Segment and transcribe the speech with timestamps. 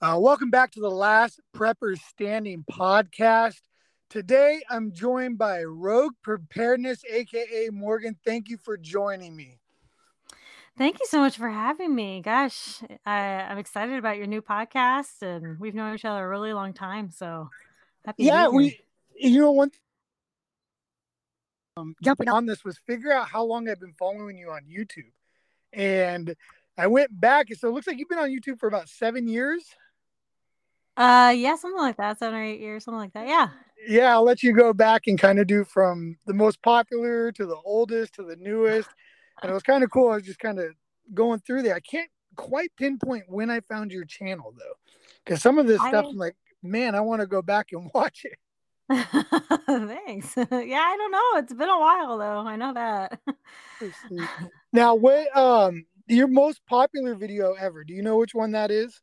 [0.00, 3.60] Uh, welcome back to the last Preppers Standing podcast.
[4.08, 8.16] Today I'm joined by Rogue Preparedness, aka Morgan.
[8.24, 9.58] Thank you for joining me.
[10.76, 12.22] Thank you so much for having me.
[12.22, 16.52] Gosh, I, I'm excited about your new podcast, and we've known each other a really
[16.52, 17.10] long time.
[17.10, 17.50] So
[18.06, 18.22] happy.
[18.22, 18.78] Yeah, we.
[19.16, 19.72] You know, one
[21.76, 25.10] um, jumping on this was figure out how long I've been following you on YouTube,
[25.72, 26.36] and
[26.76, 27.52] I went back.
[27.52, 29.64] So it looks like you've been on YouTube for about seven years.
[30.98, 33.28] Uh, yeah, something like that, seven or eight years, something like that.
[33.28, 33.50] Yeah.
[33.86, 37.46] Yeah, I'll let you go back and kind of do from the most popular to
[37.46, 38.88] the oldest to the newest.
[39.40, 40.10] And it was kind of cool.
[40.10, 40.72] I was just kind of
[41.14, 41.76] going through there.
[41.76, 44.74] I can't quite pinpoint when I found your channel though,
[45.24, 45.90] because some of this I...
[45.90, 48.38] stuff, I'm like, man, I want to go back and watch it.
[49.66, 50.34] Thanks.
[50.36, 51.36] yeah, I don't know.
[51.36, 52.40] It's been a while though.
[52.40, 53.20] I know that.
[54.72, 57.84] now, what um your most popular video ever?
[57.84, 59.00] Do you know which one that is?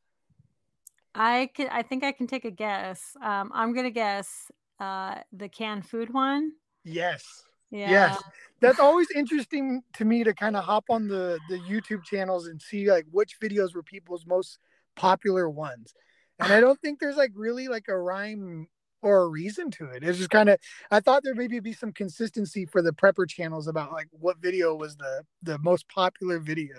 [1.16, 1.70] I can.
[1.72, 3.16] I think I can take a guess.
[3.22, 6.52] Um, I'm gonna guess uh, the canned food one.
[6.84, 7.24] Yes.
[7.72, 7.90] Yeah.
[7.90, 8.24] Yes.
[8.62, 12.62] That's always interesting to me to kind of hop on the the YouTube channels and
[12.62, 14.60] see like which videos were people's most
[14.96, 15.94] popular ones.
[16.40, 18.68] And I don't think there's like really like a rhyme
[19.02, 20.04] or a reason to it.
[20.04, 20.60] It's just kind of
[20.92, 24.76] I thought there maybe be some consistency for the prepper channels about like what video
[24.76, 26.76] was the the most popular video.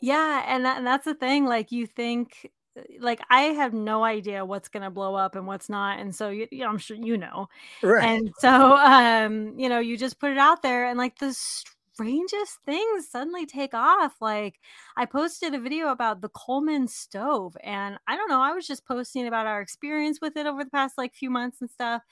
[0.00, 1.46] Yeah, and that, and that's the thing.
[1.46, 2.50] Like you think
[3.00, 5.98] like I have no idea what's going to blow up and what's not.
[5.98, 7.48] And so, you, you know, I'm sure you know.
[7.82, 8.04] Right.
[8.04, 12.58] And so, um, you know, you just put it out there and like the strangest
[12.66, 14.16] things suddenly take off.
[14.20, 14.60] Like
[14.96, 18.86] I posted a video about the Coleman stove and I don't know, I was just
[18.86, 22.02] posting about our experience with it over the past like few months and stuff.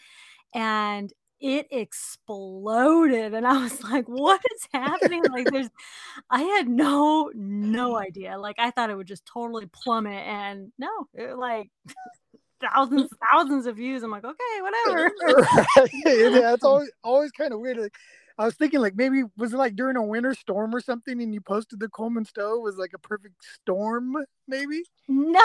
[0.54, 1.12] And
[1.44, 5.68] it exploded and i was like what is happening like there's
[6.30, 10.88] i had no no idea like i thought it would just totally plummet and no
[11.12, 11.68] it, like
[12.62, 15.12] thousands thousands of views i'm like okay whatever
[15.76, 15.90] right.
[16.02, 17.94] yeah it's always always kind of weird like
[18.36, 21.32] I was thinking like maybe was it like during a winter storm or something and
[21.32, 24.16] you posted the Coleman stove was like a perfect storm
[24.48, 24.82] maybe?
[25.06, 25.40] No,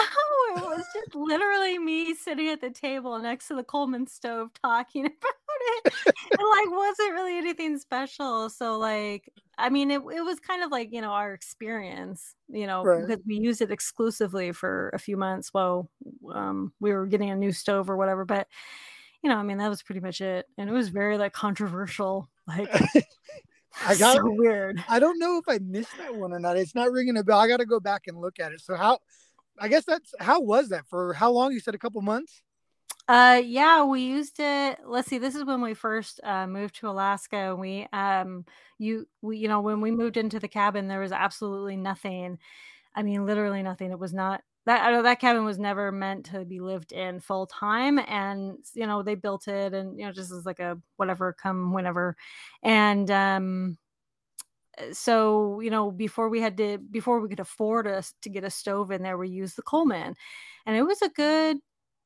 [0.56, 5.06] it was just literally me sitting at the table next to the Coleman stove talking
[5.06, 5.92] about it.
[6.06, 8.50] it like wasn't really anything special.
[8.50, 12.66] So like I mean it it was kind of like, you know, our experience, you
[12.66, 13.06] know, right.
[13.06, 15.90] because we used it exclusively for a few months while
[16.32, 18.48] um, we were getting a new stove or whatever, but
[19.22, 20.46] you know, I mean, that was pretty much it.
[20.56, 22.28] And it was very like controversial.
[22.46, 22.68] Like
[23.86, 24.82] I got so weird.
[24.88, 26.56] I don't know if I missed that one or not.
[26.56, 27.38] It's not ringing a bell.
[27.38, 28.60] I got to go back and look at it.
[28.60, 28.98] So how?
[29.56, 31.52] I guess that's how was that for how long?
[31.52, 32.42] You said a couple months.
[33.10, 34.78] Uh, yeah, we used it.
[34.86, 35.18] Let's see.
[35.18, 37.56] This is when we first uh, moved to Alaska.
[37.58, 38.44] We um,
[38.78, 42.38] you we you know when we moved into the cabin, there was absolutely nothing.
[42.94, 43.90] I mean, literally nothing.
[43.92, 47.20] It was not that I know that cabin was never meant to be lived in
[47.20, 50.78] full time and you know they built it and you know just as like a
[50.96, 52.16] whatever come whenever
[52.62, 53.78] and um
[54.78, 58.44] eh, so you know before we had to before we could afford us to get
[58.44, 60.14] a stove in there we used the coleman
[60.66, 61.58] and it was a good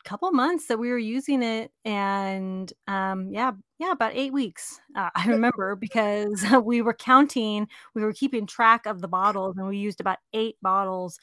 [0.05, 5.11] couple months that we were using it and um yeah yeah about eight weeks uh,
[5.15, 9.79] i remember because we were counting we were keeping track of the bottles and we
[9.79, 11.19] used about eight bottles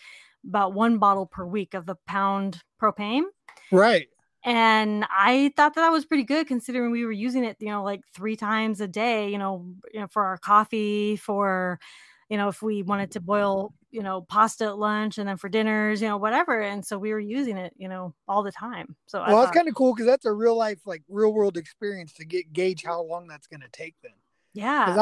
[0.47, 3.24] about one bottle per week of the pound propane.
[3.72, 4.08] Right.
[4.44, 7.84] And I thought that that was pretty good considering we were using it, you know,
[7.84, 11.80] like three times a day, you know, you know, for our coffee, for,
[12.31, 15.50] you know, if we wanted to boil, you know, pasta at lunch and then for
[15.50, 16.62] dinners, you know, whatever.
[16.62, 18.96] And so we were using it, you know, all the time.
[19.06, 21.58] So well, thought, that's kind of cool because that's a real life, like real world
[21.58, 24.14] experience to get gauge how long that's going to take Then,
[24.53, 24.86] Yeah.
[24.86, 24.97] Because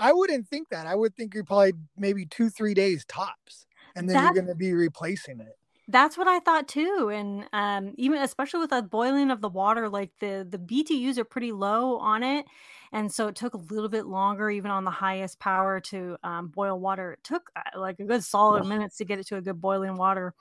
[0.00, 0.88] I I wouldn't think that.
[0.88, 4.56] I would think you're probably maybe two three days tops and then you're going to
[4.56, 5.56] be replacing it
[5.88, 9.88] that's what I thought too, and um, even especially with the boiling of the water,
[9.88, 12.46] like the the BTUs are pretty low on it,
[12.92, 16.48] and so it took a little bit longer, even on the highest power, to um,
[16.48, 17.14] boil water.
[17.14, 19.96] It took uh, like a good solid minutes to get it to a good boiling
[19.96, 20.34] water,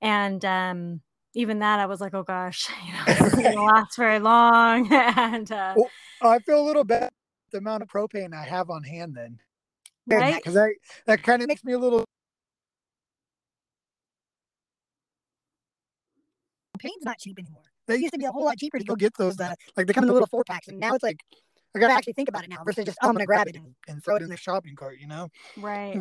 [0.00, 1.00] and um,
[1.34, 4.88] even that, I was like, oh gosh, you know, isn't gonna last very long.
[4.92, 5.90] and uh, well,
[6.22, 7.10] I feel a little bad
[7.50, 9.38] the amount of propane I have on hand then,
[10.06, 10.36] right?
[10.36, 10.70] Because that
[11.06, 12.04] that kind of makes me a little
[16.78, 17.62] paint's not cheap anymore.
[17.86, 19.38] They used to be a whole lot cheaper to go get those.
[19.38, 21.20] Uh, like they come in the little four packs, and now it's like
[21.76, 23.74] I gotta actually think about it now versus just oh, I'm gonna grab it and,
[23.88, 25.28] and throw it in the shopping cart, you know?
[25.56, 26.00] Right.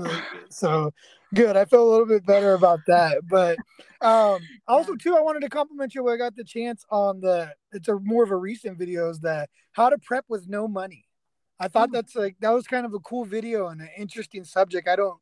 [0.50, 0.92] so
[1.34, 1.58] good.
[1.58, 3.28] I feel a little bit better about that.
[3.28, 3.58] But
[4.02, 6.08] um also too, I wanted to compliment you.
[6.10, 9.50] I got the chance on the it's a more of a recent video is that
[9.72, 11.06] how to prep with no money.
[11.60, 11.94] I thought oh.
[11.94, 14.88] that's like that was kind of a cool video and an interesting subject.
[14.88, 15.18] I don't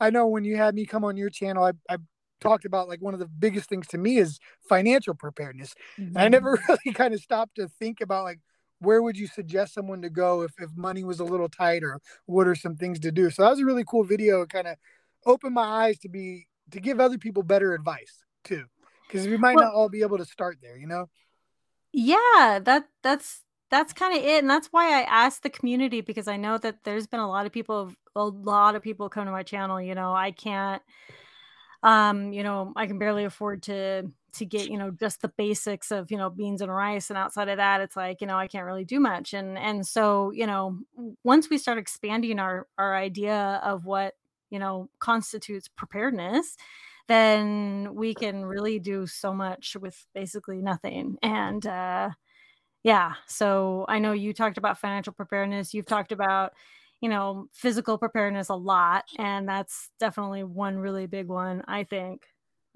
[0.00, 1.98] I know when you had me come on your channel, I, I
[2.40, 4.38] talked about like one of the biggest things to me is
[4.68, 5.74] financial preparedness.
[5.98, 6.16] Mm-hmm.
[6.18, 8.40] I never really kind of stopped to think about like
[8.80, 12.00] where would you suggest someone to go if, if money was a little tight or
[12.26, 13.30] what are some things to do.
[13.30, 14.44] So that was a really cool video.
[14.46, 14.76] Kind of
[15.24, 18.64] opened my eyes to be to give other people better advice too,
[19.06, 20.76] because we might well, not all be able to start there.
[20.76, 21.08] You know.
[21.92, 26.28] Yeah, that that's that's kind of it and that's why i asked the community because
[26.28, 29.32] i know that there's been a lot of people a lot of people come to
[29.32, 30.82] my channel you know i can't
[31.84, 34.04] um you know i can barely afford to
[34.34, 37.48] to get you know just the basics of you know beans and rice and outside
[37.48, 39.34] of that it's like you know i can't really do much.
[39.34, 40.78] And and so you know
[41.24, 44.14] once we start expanding our our idea of what
[44.50, 46.56] you know constitutes preparedness
[47.08, 51.18] then we can really do so much with basically nothing.
[51.22, 52.10] And uh
[52.82, 56.52] yeah so i know you talked about financial preparedness you've talked about
[57.04, 62.22] you know physical preparedness a lot and that's definitely one really big one i think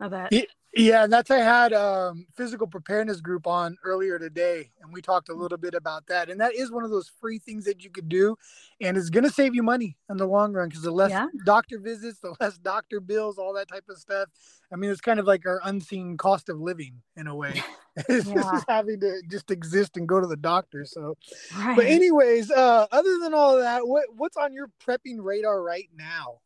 [0.02, 0.30] of that
[0.74, 5.28] yeah and that's i had um physical preparedness group on earlier today and we talked
[5.28, 5.38] a mm.
[5.38, 8.08] little bit about that and that is one of those free things that you could
[8.08, 8.36] do
[8.80, 11.26] and it's going to save you money in the long run because the less yeah.
[11.44, 14.28] doctor visits the less doctor bills all that type of stuff
[14.72, 17.62] I mean, it's kind of like our unseen cost of living in a way.
[18.08, 18.34] it's yeah.
[18.34, 20.84] just having to just exist and go to the doctor.
[20.84, 21.16] So,
[21.56, 21.74] right.
[21.74, 26.38] but anyways, uh, other than all that, what what's on your prepping radar right now?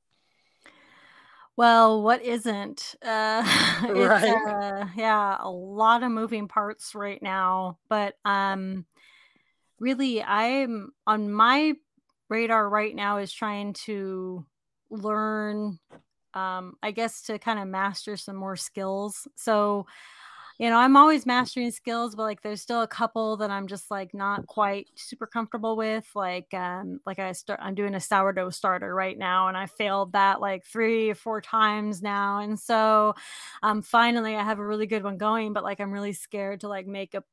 [1.62, 2.97] Well, what isn't?
[3.00, 3.44] Uh,
[3.88, 4.25] right.
[4.25, 7.79] Uh, yeah, a lot of moving parts right now.
[7.88, 8.85] But um,
[9.79, 11.75] really, I'm on my
[12.29, 14.44] radar right now is trying to
[14.91, 15.79] learn
[16.35, 19.29] um, I guess to kind of master some more skills.
[19.37, 19.87] So,
[20.62, 23.91] you know, I'm always mastering skills, but like there's still a couple that I'm just
[23.91, 26.09] like not quite super comfortable with.
[26.14, 30.12] Like, um, like I start, I'm doing a sourdough starter right now, and I failed
[30.12, 32.38] that like three or four times now.
[32.38, 33.14] And so,
[33.64, 36.69] um, finally, I have a really good one going, but like I'm really scared to
[36.69, 37.25] like make a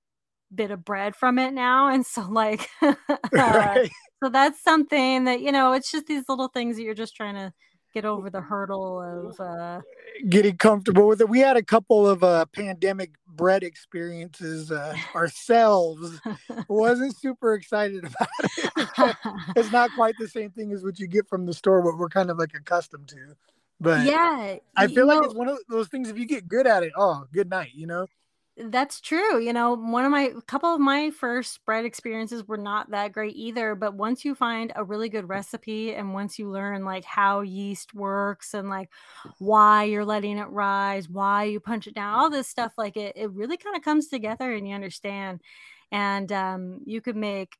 [0.54, 2.96] bit of bread from it now and so like uh,
[3.32, 3.92] right.
[4.24, 7.36] so that's something that you know it's just these little things that you're just trying
[7.36, 7.54] to
[7.94, 9.81] get over the hurdle of uh...
[10.27, 11.30] getting comfortable with it.
[11.30, 16.19] We had a couple of uh, pandemic bread experiences uh, ourselves.
[16.68, 19.15] Wasn't super excited about it.
[19.56, 22.09] it's not quite the same thing as what you get from the store, what we're
[22.09, 23.36] kind of like accustomed to.
[23.81, 26.09] But yeah, I feel like know, it's one of those things.
[26.09, 27.71] If you get good at it, oh, good night.
[27.74, 28.07] You know.
[28.62, 29.40] That's true.
[29.40, 33.14] You know, one of my a couple of my first bread experiences were not that
[33.14, 37.06] great either, but once you find a really good recipe and once you learn like
[37.06, 38.90] how yeast works and like
[39.38, 43.14] why you're letting it rise, why you punch it down, all this stuff like it
[43.16, 45.40] it really kind of comes together and you understand.
[45.94, 47.56] And um you could make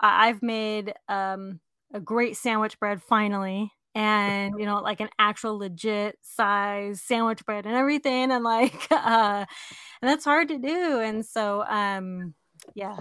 [0.00, 1.60] I've made um
[1.94, 7.66] a great sandwich bread finally and you know like an actual legit size sandwich bread
[7.66, 9.44] and everything and like uh
[10.00, 12.34] and that's hard to do and so um
[12.74, 12.96] yeah.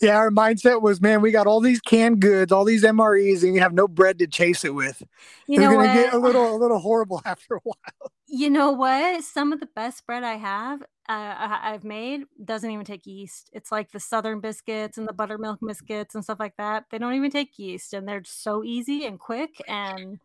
[0.00, 3.54] Yeah our mindset was man we got all these canned goods all these mres and
[3.54, 5.02] you have no bread to chase it with.
[5.46, 5.94] You know gonna what?
[5.94, 8.12] get a little a little horrible after a while.
[8.26, 9.22] You know what?
[9.22, 13.50] Some of the best bread i have uh, I've made doesn't even take yeast.
[13.52, 16.84] It's like the southern biscuits and the buttermilk biscuits and stuff like that.
[16.90, 19.50] They don't even take yeast, and they're so easy and quick.
[19.68, 20.18] And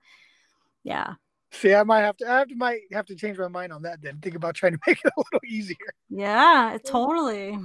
[0.83, 1.15] yeah.
[1.51, 2.29] See, I might have to.
[2.29, 4.01] I have to might have to change my mind on that.
[4.01, 5.75] Then think about trying to make it a little easier.
[6.09, 7.57] Yeah, totally.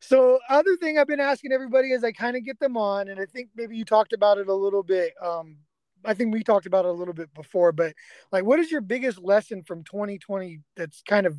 [0.00, 3.20] So, other thing I've been asking everybody as I kind of get them on, and
[3.20, 5.12] I think maybe you talked about it a little bit.
[5.22, 5.56] Um,
[6.04, 7.94] I think we talked about it a little bit before, but
[8.32, 11.36] like, what is your biggest lesson from 2020 that's kind of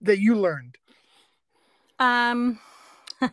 [0.00, 0.76] that you learned?
[1.98, 2.58] Um,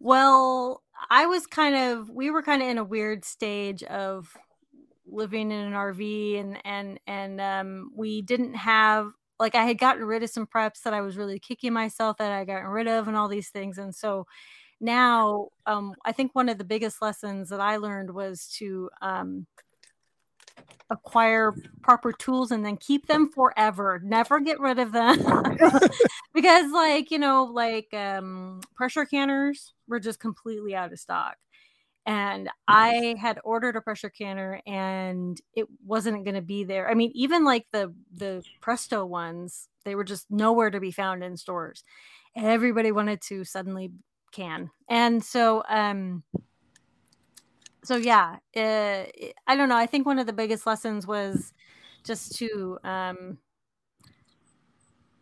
[0.00, 4.36] well, I was kind of, we were kind of in a weird stage of
[5.06, 10.04] living in an RV and, and, and, um, we didn't have, like, I had gotten
[10.04, 13.08] rid of some preps that I was really kicking myself that I gotten rid of
[13.08, 13.78] and all these things.
[13.78, 14.26] And so
[14.80, 19.46] now, um, I think one of the biggest lessons that I learned was to, um,
[20.90, 24.00] acquire proper tools and then keep them forever.
[24.02, 25.18] Never get rid of them.
[26.34, 31.36] Because like you know like um pressure canners were just completely out of stock.
[32.06, 36.90] And i had ordered a pressure canner and it wasn't going to be there.
[36.90, 41.22] I mean even like the the presto ones they were just nowhere to be found
[41.22, 41.84] in stores.
[42.36, 43.92] Everybody wanted to suddenly
[44.32, 44.70] can.
[44.88, 46.24] And so um
[47.84, 49.04] so yeah, uh,
[49.46, 49.76] I don't know.
[49.76, 51.52] I think one of the biggest lessons was
[52.04, 53.38] just to um,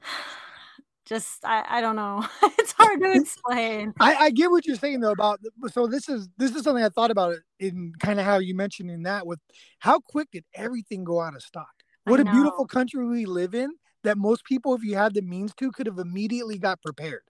[1.05, 2.27] just I, I don't know.
[2.59, 3.93] it's hard to explain.
[4.01, 5.41] I, I get what you're saying though about
[5.73, 8.55] so this is this is something I thought about it in kind of how you
[8.55, 9.41] mentioned in that with
[9.81, 11.69] how quick did everything go out of stock?
[12.05, 13.71] What a beautiful country we live in
[14.03, 17.23] that most people, if you had the means to, could have immediately got prepared.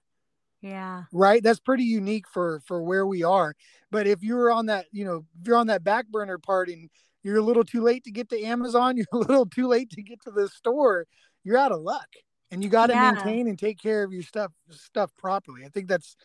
[0.63, 1.03] Yeah.
[1.13, 1.43] Right.
[1.43, 3.55] That's pretty unique for for where we are.
[3.91, 6.89] But if you're on that, you know, if you're on that back burner part and
[7.25, 10.03] you're a little too late to get to Amazon, you're a little too late to
[10.03, 11.07] get to the store,
[11.45, 12.09] you're out of luck.
[12.53, 13.13] And you got to yeah.
[13.13, 15.65] maintain and take care of your stuff stuff properly.
[15.65, 16.17] I think that's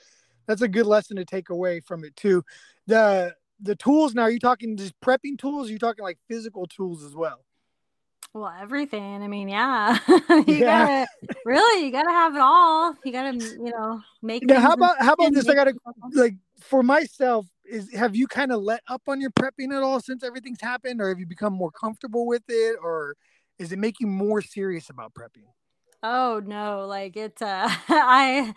[0.45, 2.43] that's a good lesson to take away from it too.
[2.85, 5.69] The the tools now, are you talking just prepping tools?
[5.69, 7.46] Are you talking like physical tools as well?
[8.33, 9.23] Well, everything.
[9.23, 9.97] I mean, yeah.
[10.07, 11.05] you yeah.
[11.05, 11.07] gotta
[11.45, 12.95] really you gotta have it all.
[13.03, 15.47] You gotta, you know, make now, how about how about this?
[15.47, 15.73] I gotta
[16.13, 19.99] like for myself, is have you kind of let up on your prepping at all
[19.99, 23.15] since everything's happened, or have you become more comfortable with it, or
[23.57, 25.45] is it making you more serious about prepping?
[26.03, 28.53] Oh no, like it's uh I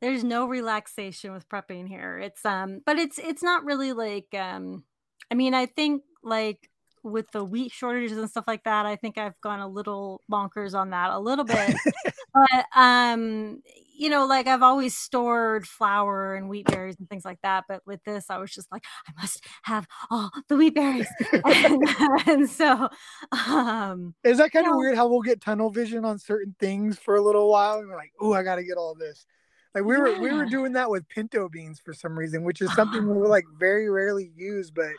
[0.00, 2.18] there's no relaxation with prepping here.
[2.18, 4.84] It's um but it's it's not really like um
[5.30, 6.70] I mean, I think like
[7.02, 10.74] with the wheat shortages and stuff like that, I think I've gone a little bonkers
[10.74, 11.76] on that a little bit.
[12.34, 13.62] but um,
[13.98, 17.64] you know, like I've always stored flour and wheat berries and things like that.
[17.68, 21.08] But with this, I was just like, I must have all the wheat berries.
[21.44, 21.82] and,
[22.26, 22.88] and, so,
[23.32, 27.16] um, is that kind of weird how we'll get tunnel vision on certain things for
[27.16, 29.26] a little while and we're like, oh, I got to get all this.
[29.74, 30.20] Like we were, yeah.
[30.20, 33.28] we were doing that with pinto beans for some reason, which is something we were
[33.28, 34.92] like very rarely use, but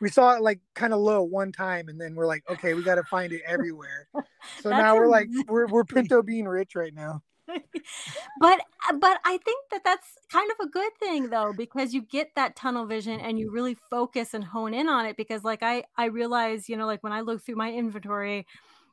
[0.00, 2.82] we saw it like kind of low one time and then we're like okay we
[2.82, 4.08] got to find it everywhere.
[4.62, 7.22] So now we're like we're, we're pinto being rich right now.
[8.40, 12.02] But uh, but i think that that's kind of a good thing though because you
[12.02, 15.62] get that tunnel vision and you really focus and hone in on it because like
[15.62, 18.46] i i realize you know like when i look through my inventory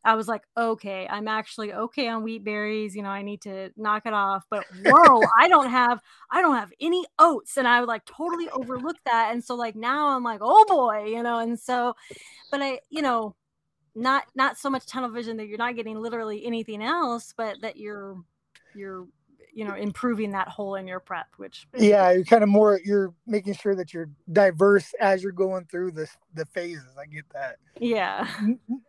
[0.08, 2.96] I was like, okay, I'm actually okay on wheat berries.
[2.96, 4.46] You know, I need to knock it off.
[4.50, 6.00] But whoa, I don't have,
[6.32, 9.34] I don't have any oats, and I would like totally overlook that.
[9.34, 11.40] And so like now I'm like, oh boy, you know.
[11.40, 11.94] And so,
[12.50, 13.36] but I, you know,
[13.96, 17.76] not not so much tunnel vision that you're not getting literally anything else, but that
[17.76, 18.16] you're
[18.76, 19.08] you're
[19.58, 23.12] you know improving that hole in your prep which yeah you're kind of more you're
[23.26, 27.56] making sure that you're diverse as you're going through the the phases i get that.
[27.80, 28.28] Yeah.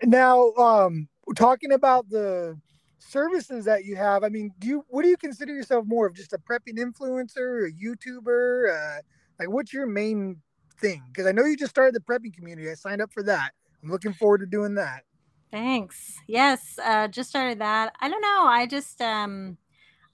[0.03, 2.59] Now um talking about the
[2.99, 6.15] services that you have i mean do you what do you consider yourself more of
[6.15, 9.01] just a prepping influencer a youtuber uh,
[9.39, 10.37] like what's your main
[10.79, 11.03] thing?
[11.09, 13.53] Because i know you just started the prepping community i signed up for that.
[13.83, 15.05] I'm looking forward to doing that.
[15.51, 16.19] Thanks.
[16.27, 17.95] Yes uh just started that.
[18.01, 19.57] I don't know i just um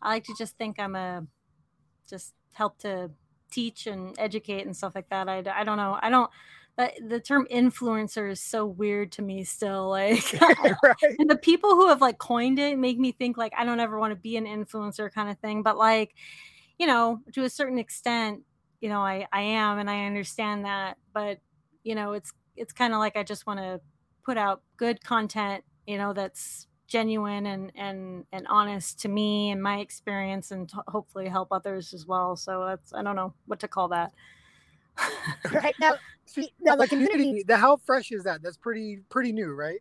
[0.05, 1.27] I like to just think I'm a
[2.09, 3.11] just help to
[3.51, 5.29] teach and educate and stuff like that.
[5.29, 5.99] I, I don't know.
[6.01, 6.31] I don't.
[6.77, 10.25] The, the term influencer is so weird to me still like
[10.83, 10.97] right.
[11.21, 13.97] and the people who have like coined it make me think like i don't ever
[13.97, 16.17] want to be an influencer kind of thing but like
[16.77, 18.41] you know to a certain extent
[18.81, 21.39] you know i i am and i understand that but
[21.85, 23.81] you know it's it's kind of like i just want to
[24.25, 29.63] put out good content you know that's genuine and and and honest to me and
[29.63, 32.37] my experience and t- hopefully help others as well.
[32.37, 34.13] So that's i don't know what to call that.
[35.53, 35.95] Right now
[36.27, 38.43] see, now the community the how fresh is that?
[38.43, 39.81] That's pretty pretty new right?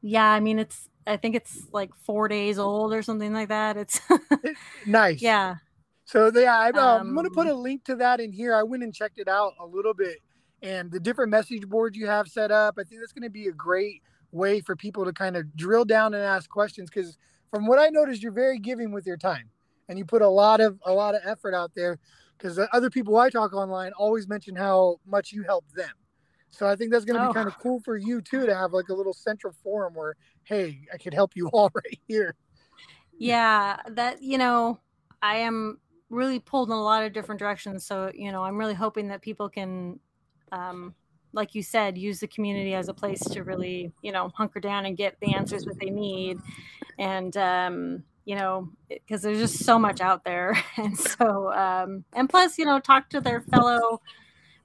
[0.00, 3.76] Yeah i mean it's i think it's like four days old or something like that.
[3.76, 4.00] It's
[4.86, 5.22] nice.
[5.22, 5.56] Yeah.
[6.04, 8.54] So yeah I'm, um, I'm gonna put um a link to that in here.
[8.54, 10.18] I went and checked it out a little bit
[10.62, 13.48] and the different message boards you have set up i think that's going to be
[13.48, 14.00] a great
[14.32, 17.18] way for people to kind of drill down and ask questions because
[17.50, 19.48] from what i noticed you're very giving with your time
[19.88, 21.98] and you put a lot of a lot of effort out there
[22.36, 25.90] because the other people i talk online always mention how much you help them
[26.50, 27.28] so i think that's going to oh.
[27.28, 30.16] be kind of cool for you too to have like a little central forum where
[30.44, 32.34] hey i could help you all right here
[33.18, 34.78] yeah that you know
[35.20, 38.74] i am really pulled in a lot of different directions so you know i'm really
[38.74, 39.98] hoping that people can
[40.52, 40.94] um,
[41.32, 44.86] like you said, use the community as a place to really, you know, hunker down
[44.86, 46.38] and get the answers that they need.
[46.98, 50.56] And, um, you know, because there's just so much out there.
[50.76, 54.00] And so, um, and plus, you know, talk to their fellow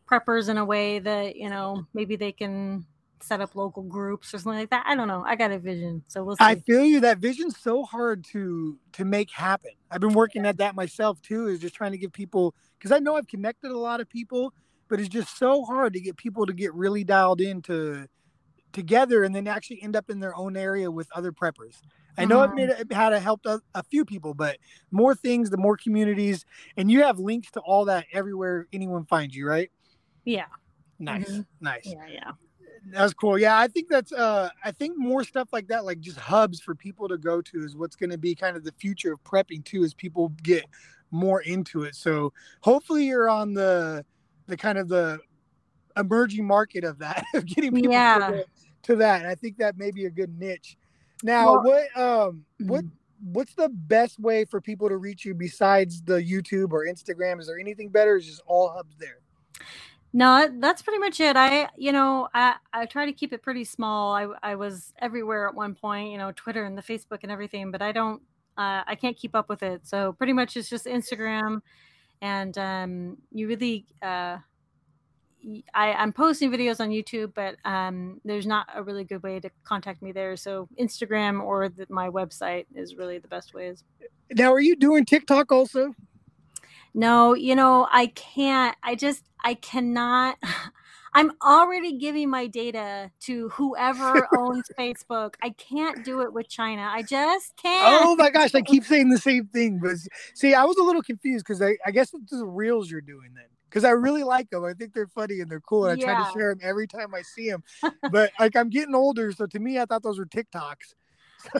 [0.09, 2.85] preppers in a way that, you know, maybe they can
[3.21, 4.83] set up local groups or something like that.
[4.87, 5.23] I don't know.
[5.25, 6.03] I got a vision.
[6.07, 6.43] So we'll see.
[6.43, 6.99] I feel you.
[7.01, 9.71] That vision's so hard to to make happen.
[9.91, 12.99] I've been working at that myself too, is just trying to give people because I
[12.99, 14.53] know I've connected a lot of people
[14.87, 18.07] but it's just so hard to get people to get really dialed into
[18.73, 21.81] together and then actually end up in their own area with other preppers.
[22.17, 22.57] I know mm-hmm.
[22.57, 24.57] it, made, it had to help a, a, few people, but
[24.91, 29.35] more things, the more communities, and you have links to all that everywhere anyone finds
[29.35, 29.71] you, right?
[30.25, 30.45] Yeah.
[30.99, 31.41] Nice, mm-hmm.
[31.61, 31.85] nice.
[31.85, 32.31] Yeah, yeah.
[32.91, 33.37] That's cool.
[33.37, 36.73] Yeah, I think that's uh I think more stuff like that, like just hubs for
[36.73, 39.83] people to go to is what's gonna be kind of the future of prepping too,
[39.83, 40.65] as people get
[41.11, 41.95] more into it.
[41.95, 44.05] So hopefully you're on the
[44.47, 45.19] the kind of the
[45.95, 48.31] emerging market of that of getting people yeah.
[48.31, 48.45] to,
[48.83, 49.21] to, that.
[49.21, 50.77] And I think that may be a good niche.
[51.23, 53.33] Now, well, what um what mm-hmm.
[53.33, 57.39] what's the best way for people to reach you besides the YouTube or Instagram?
[57.39, 58.17] Is there anything better?
[58.17, 59.19] Is just all hubs there?
[60.13, 61.35] No, that's pretty much it.
[61.35, 64.15] I, you know, I, I try to keep it pretty small.
[64.15, 67.71] I, I was everywhere at one point, you know, Twitter and the Facebook and everything,
[67.71, 68.21] but I don't,
[68.57, 69.85] uh, I can't keep up with it.
[69.85, 71.61] So pretty much it's just Instagram,
[72.21, 74.37] and um, you really, uh,
[75.73, 79.49] I, I'm posting videos on YouTube, but um, there's not a really good way to
[79.63, 80.35] contact me there.
[80.35, 83.83] So Instagram or the, my website is really the best ways.
[84.31, 85.93] Now, are you doing TikTok also?
[86.93, 88.75] No, you know, I can't.
[88.83, 90.37] I just, I cannot.
[91.17, 95.33] I'm already giving my data to whoever owns Facebook.
[95.41, 96.87] I can't do it with China.
[96.93, 98.03] I just can't.
[98.03, 99.79] Oh my gosh, I keep saying the same thing.
[99.79, 99.95] But
[100.35, 103.31] see, I was a little confused because I, I guess it's the reels you're doing
[103.33, 103.45] then.
[103.67, 104.63] Because I really like them.
[104.63, 105.87] I think they're funny and they're cool.
[105.87, 106.13] And I yeah.
[106.13, 107.63] try to share them every time I see them.
[108.11, 109.31] but like I'm getting older.
[109.31, 110.93] So to me, I thought those were TikToks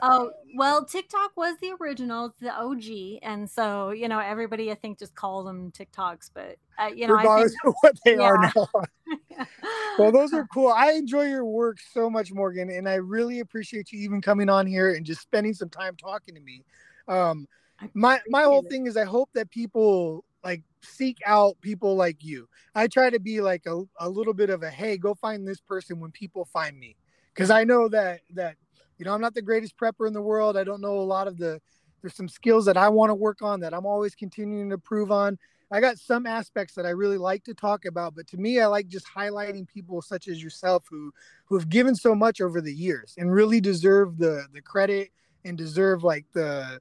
[0.02, 5.00] oh well, TikTok was the original, the OG, and so you know everybody I think
[5.00, 8.24] just calls them TikToks, but uh, you know regardless think, of what they yeah.
[8.24, 9.46] are now.
[10.00, 10.70] well, those are cool.
[10.70, 14.66] I enjoy your work so much, Morgan, and I really appreciate you even coming on
[14.66, 16.64] here and just spending some time talking to me.
[17.08, 17.48] Um,
[17.94, 18.70] my my whole it.
[18.70, 22.48] thing is I hope that people like seek out people like you.
[22.74, 25.60] I try to be like a, a little bit of a hey, go find this
[25.60, 26.96] person when people find me.
[27.34, 28.56] Because I know that that
[28.98, 30.58] you know, I'm not the greatest prepper in the world.
[30.58, 31.62] I don't know a lot of the
[32.02, 35.12] there's some skills that I want to work on that I'm always continuing to improve
[35.12, 35.38] on.
[35.72, 38.68] I got some aspects that I really like to talk about, but to me, I
[38.68, 41.12] like just highlighting people such as yourself who
[41.46, 45.12] who have given so much over the years and really deserve the the credit
[45.44, 46.80] and deserve like the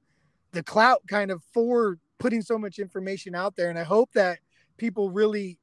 [0.51, 3.69] the clout kind of for putting so much information out there.
[3.69, 4.39] And I hope that
[4.77, 5.59] people really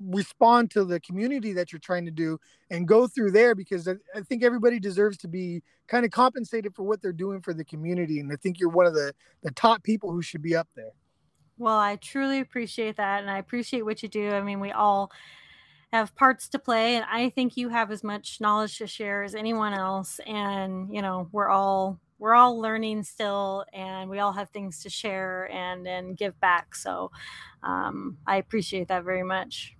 [0.00, 2.38] respond to the community that you're trying to do
[2.70, 6.82] and go through there because I, think everybody deserves to be kind of compensated for
[6.82, 8.20] what they're doing for the community.
[8.20, 10.92] And i think you're one of the the top people who should be up there.
[11.58, 13.22] Well i truly appreciate that.
[13.22, 14.32] And i appreciate what you do.
[14.32, 15.10] I mean we all
[15.92, 16.96] have parts to play.
[16.96, 20.20] And i think you have as much knowledge to share as anyone else.
[20.26, 23.64] And you know we're all we're all learning still.
[23.72, 26.74] And we all have things to share and and give back.
[26.74, 27.10] So
[27.62, 29.76] um, i appreciate that very much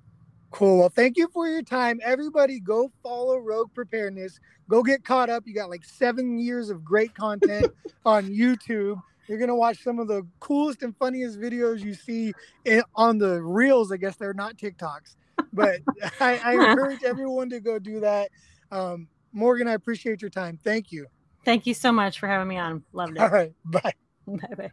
[0.51, 0.79] Cool.
[0.79, 2.01] Well, thank you for your time.
[2.03, 4.39] Everybody, go follow Rogue Preparedness.
[4.69, 5.43] Go get caught up.
[5.47, 7.69] You got like seven years of great content
[8.05, 9.01] on YouTube.
[9.29, 12.33] You're gonna watch some of the coolest and funniest videos you see
[12.65, 13.91] in, on the reels.
[13.91, 15.17] I guess they're not TikToks,
[15.53, 15.81] but
[16.21, 18.31] I, I encourage everyone to go do that.
[18.71, 20.59] Um, Morgan, I appreciate your time.
[20.63, 21.07] Thank you.
[21.45, 22.83] Thank you so much for having me on.
[22.93, 23.21] Loved it.
[23.21, 23.53] All right.
[23.65, 23.93] Bye.
[24.27, 24.71] Bye bye.